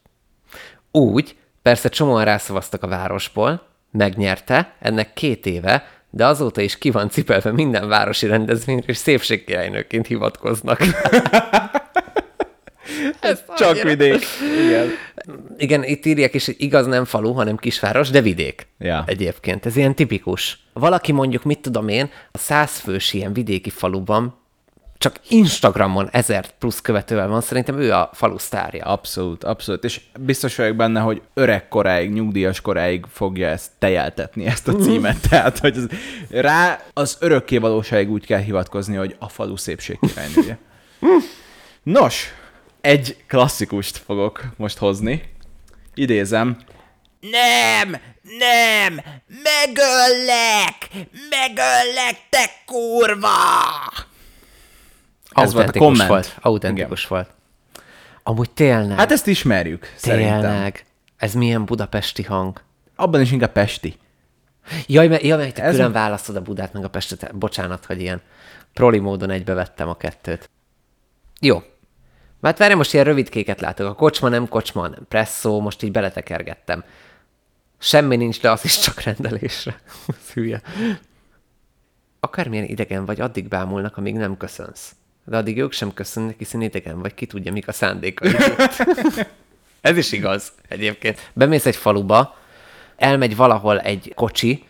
[0.91, 7.11] Úgy, persze csomóan rászavaztak a városból, megnyerte, ennek két éve, de azóta is ki van
[7.11, 10.81] cipelve minden városi rendezvényre, és szépségkirálynőként hivatkoznak.
[13.25, 13.89] Ez csak annyira.
[13.89, 14.25] vidék.
[14.67, 14.89] Igen.
[15.59, 18.67] Igen, itt írják is, hogy igaz nem falu, hanem kisváros, de vidék.
[18.79, 19.05] Ja.
[19.07, 19.67] Egyébként.
[19.67, 20.59] Ez ilyen tipikus.
[20.73, 24.43] Valaki mondjuk, mit tudom én, a százfős ilyen vidéki faluban
[24.99, 28.85] csak Instagramon ezer plusz követővel van, szerintem ő a falu sztárja.
[28.85, 29.85] Abszolút, abszolút.
[29.85, 35.29] És biztos vagyok benne, hogy öreg koráig, nyugdíjas koráig fogja ezt tejeltetni, ezt a címet.
[35.29, 35.89] Tehát, hogy az,
[36.31, 40.59] rá az örökké valóságig úgy kell hivatkozni, hogy a falu szépség királynője.
[41.83, 42.35] Nos,
[42.85, 45.23] egy klasszikust fogok most hozni.
[45.95, 46.59] Idézem.
[47.21, 47.91] Nem,
[48.39, 50.89] nem, megöllek,
[51.31, 53.29] megöllek, te kurva!
[55.31, 56.09] Ez volt a komment.
[56.09, 57.17] Volt, autentikus Igen.
[57.17, 57.31] volt.
[58.23, 58.99] Amúgy tényleg.
[58.99, 60.25] Hát ezt ismerjük, tényleg.
[60.41, 60.73] szerintem.
[61.17, 62.63] Ez milyen budapesti hang.
[62.97, 63.99] Abban is inkább pesti.
[64.87, 65.93] Jaj, mert, jaj, mert te Ez külön a...
[65.93, 67.37] választod a Budát meg a Pestet.
[67.37, 68.23] Bocsánat, hogy ilyen
[68.73, 70.51] proli módon egybevettem a kettőt.
[71.41, 71.63] Jó,
[72.45, 73.87] Hát várj, most ilyen rövidkéket látok.
[73.87, 76.85] A kocsma nem kocsma, nem presszó, most így beletekergettem.
[77.79, 79.81] Semmi nincs, de az is csak rendelésre.
[80.35, 80.63] Hülye.
[82.21, 84.95] Akármilyen idegen vagy, addig bámulnak, amíg nem köszönsz.
[85.25, 88.35] De addig ők sem köszönnek, hiszen idegen vagy, ki tudja, mik a szándékai.
[89.81, 91.31] Ez is igaz egyébként.
[91.33, 92.37] Bemész egy faluba,
[92.97, 94.65] elmegy valahol egy kocsi,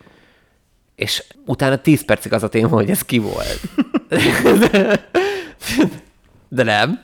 [0.95, 3.59] és utána 10 percig az a téma, hogy ez ki volt.
[6.47, 7.03] De nem.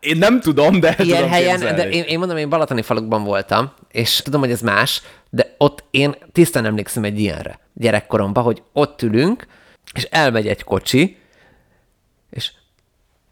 [0.00, 1.76] Én nem tudom, de Ilyen tudom helyen, képzelni.
[1.82, 5.84] de én, én mondom, én balatoni falukban voltam, és tudom, hogy ez más, de ott
[5.90, 9.46] én tisztán emlékszem egy ilyenre gyerekkoromban, hogy ott ülünk,
[9.94, 11.16] és elmegy egy kocsi,
[12.30, 12.50] és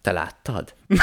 [0.02, 0.74] te láttad?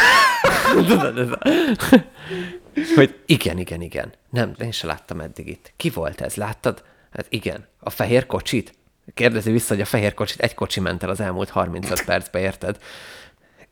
[2.95, 4.13] Hogy igen, igen, igen.
[4.29, 5.73] Nem, én se láttam eddig itt.
[5.77, 6.35] Ki volt ez?
[6.35, 6.83] Láttad?
[7.11, 7.67] Hát igen.
[7.79, 8.73] A fehér kocsit?
[9.13, 12.77] Kérdezi vissza, hogy a fehér kocsit egy kocsi ment el az elmúlt 35 percbe, érted?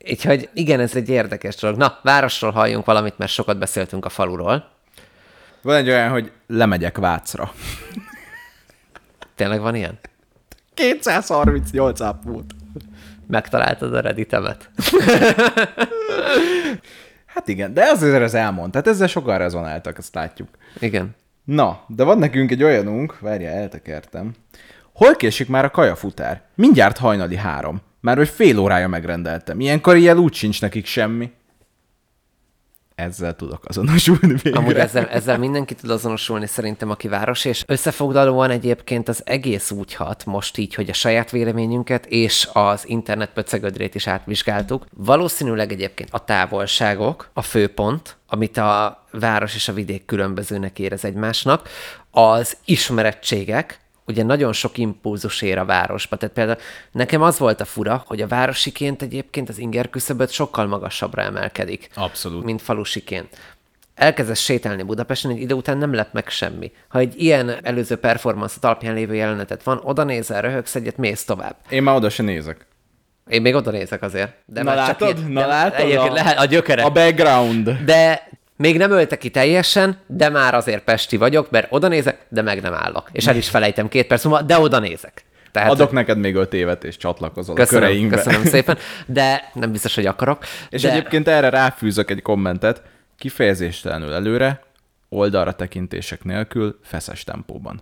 [0.10, 1.78] Úgyhogy igen, ez egy érdekes dolog.
[1.78, 4.70] Na, városról halljunk valamit, mert sokat beszéltünk a faluról.
[5.62, 7.52] Van egy olyan, hogy lemegyek Vácra.
[9.36, 10.00] Tényleg van ilyen?
[10.74, 12.54] 238 app volt.
[13.28, 14.70] Megtaláltad a Redditemet?
[17.26, 18.72] Hát igen, de azért ez elmond.
[18.72, 20.48] Tehát ezzel sokan rezonáltak, ezt látjuk.
[20.80, 21.16] Igen.
[21.44, 24.36] Na, de van nekünk egy olyanunk, várja, eltekertem.
[24.94, 26.42] Hol késik már a kajafutár?
[26.56, 27.82] Mindjárt hajnali három.
[28.06, 29.60] Már hogy fél órája megrendeltem.
[29.60, 31.32] Ilyenkor ilyen úgy sincs nekik semmi.
[32.96, 34.60] Ezzel tudok azonosulni végre.
[34.60, 39.94] Amúgy ezzel, ezzel mindenki tud azonosulni szerintem, aki város, és összefoglalóan egyébként az egész úgy
[39.94, 44.86] hat most így, hogy a saját véleményünket és az internet pöcegödrét is átvizsgáltuk.
[44.94, 51.70] Valószínűleg egyébként a távolságok a főpont, amit a város és a vidék különbözőnek érez egymásnak,
[52.12, 56.16] az ismerettségek, ugye nagyon sok impulzus ér a városba.
[56.16, 56.58] Tehát például
[56.92, 61.90] nekem az volt a fura, hogy a városiként egyébként az inger küszöböt sokkal magasabbra emelkedik.
[61.96, 62.44] Abszolút.
[62.44, 63.38] Mint falusiként.
[63.96, 66.72] Elkezdesz sétálni Budapesten, egy idő után nem lep meg semmi.
[66.88, 71.56] Ha egy ilyen előző performance alapján lévő jelenetet van, oda nézel, röhögsz egyet, mész tovább.
[71.70, 72.66] Én már oda se nézek.
[73.30, 74.32] Én még oda nézek azért.
[74.46, 75.18] De Na már csak látod?
[75.18, 75.80] ilyen- Na de látod?
[75.80, 76.84] Egyébként A- lehet a gyökere.
[76.84, 77.70] A background.
[77.86, 82.42] De még nem öltek ki teljesen, de már azért pesti vagyok, mert oda nézek, de
[82.42, 83.10] meg nem állok.
[83.12, 85.26] És el is felejtem két perc múlva, de oda nézek.
[85.52, 88.16] Tehát Adok neked még öt évet, és csatlakozol a köszönöm, köreinkbe.
[88.16, 90.44] köszönöm szépen, de nem biztos, hogy akarok.
[90.70, 90.92] És de...
[90.92, 92.82] egyébként erre ráfűzök egy kommentet,
[93.18, 94.64] kifejezéstelenül előre,
[95.10, 97.82] oldalra tekintések nélkül, feszes tempóban.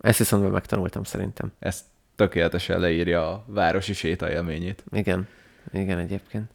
[0.00, 1.52] Ezt viszont már megtanultam szerintem.
[1.58, 1.84] Ez
[2.16, 4.84] tökéletesen leírja a városi sétaélményét.
[4.92, 5.28] Igen,
[5.72, 6.50] igen egyébként.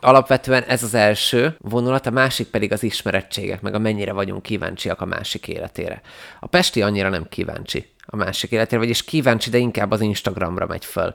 [0.00, 5.00] Alapvetően ez az első vonulat, a másik pedig az ismerettségek, meg a mennyire vagyunk kíváncsiak
[5.00, 6.00] a másik életére.
[6.40, 10.84] A Pesti annyira nem kíváncsi a másik életére, vagyis kíváncsi, de inkább az Instagramra megy
[10.84, 11.14] föl,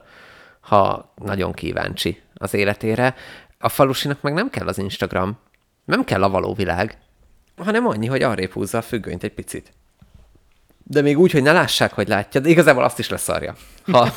[0.60, 3.14] ha nagyon kíváncsi az életére.
[3.58, 5.38] A falusinak meg nem kell az Instagram,
[5.84, 6.98] nem kell a való világ,
[7.56, 9.72] hanem annyi, hogy arrébb húzza a függönyt egy picit.
[10.84, 13.54] De még úgy, hogy ne lássák, hogy látja, de igazából azt is leszarja,
[13.92, 14.08] ha,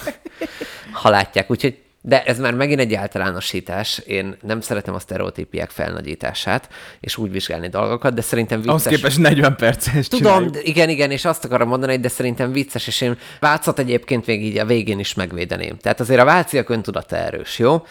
[0.91, 1.52] ha látják.
[1.52, 3.98] Úgyhogy, de ez már megint egy általánosítás.
[3.98, 9.00] Én nem szeretem a sztereotípiák felnagyítását, és úgy vizsgálni dolgokat, de szerintem Ahhoz vicces.
[9.00, 13.02] képest 40 perces Tudom, de igen, igen, és azt akarom mondani, de szerintem vicces, és
[13.02, 15.78] én Vácot egyébként még így a végén is megvédeném.
[15.78, 17.86] Tehát azért a váciak öntudata erős, jó?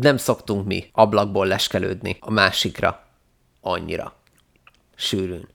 [0.00, 3.06] Nem szoktunk mi ablakból leskelődni a másikra
[3.60, 4.16] annyira
[4.96, 5.48] sűrűn.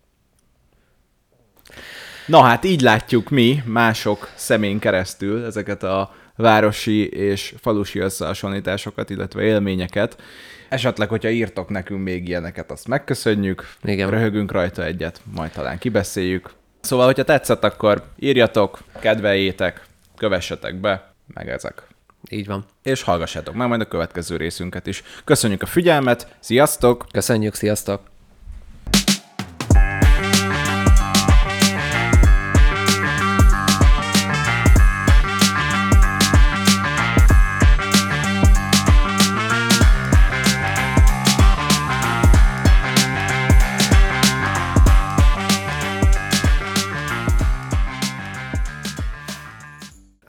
[2.26, 9.42] Na hát így látjuk mi mások szemén keresztül ezeket a városi és falusi összehasonlításokat, illetve
[9.42, 10.22] élményeket.
[10.70, 14.10] Esetleg, hogyha írtok nekünk még ilyeneket, azt megköszönjük, Igen.
[14.10, 16.50] röhögünk rajta egyet, majd talán kibeszéljük.
[16.82, 19.86] Szóval, hogyha tetszett, akkor írjatok, kedveljétek,
[20.18, 21.88] kövessetek be, meg ezek.
[22.30, 22.66] Így van.
[22.84, 25.04] És hallgassátok meg majd a következő részünket is.
[25.24, 27.06] Köszönjük a figyelmet, sziasztok!
[27.12, 28.13] Köszönjük, sziasztok!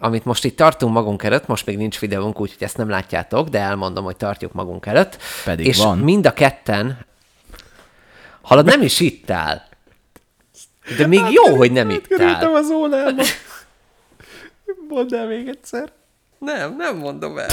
[0.05, 3.59] Amit most itt tartunk magunk előtt, most még nincs videónk, úgyhogy ezt nem látjátok, de
[3.59, 5.19] elmondom, hogy tartjuk magunk előtt.
[5.45, 5.99] Pedig és van.
[5.99, 7.07] mind a ketten,
[8.43, 9.69] halad nem is ittál.
[10.97, 12.55] De még jó, hogy nem ittál.
[12.55, 13.23] az ólába.
[14.89, 15.93] Mondd el még egyszer.
[16.39, 17.49] Nem, nem mondom el.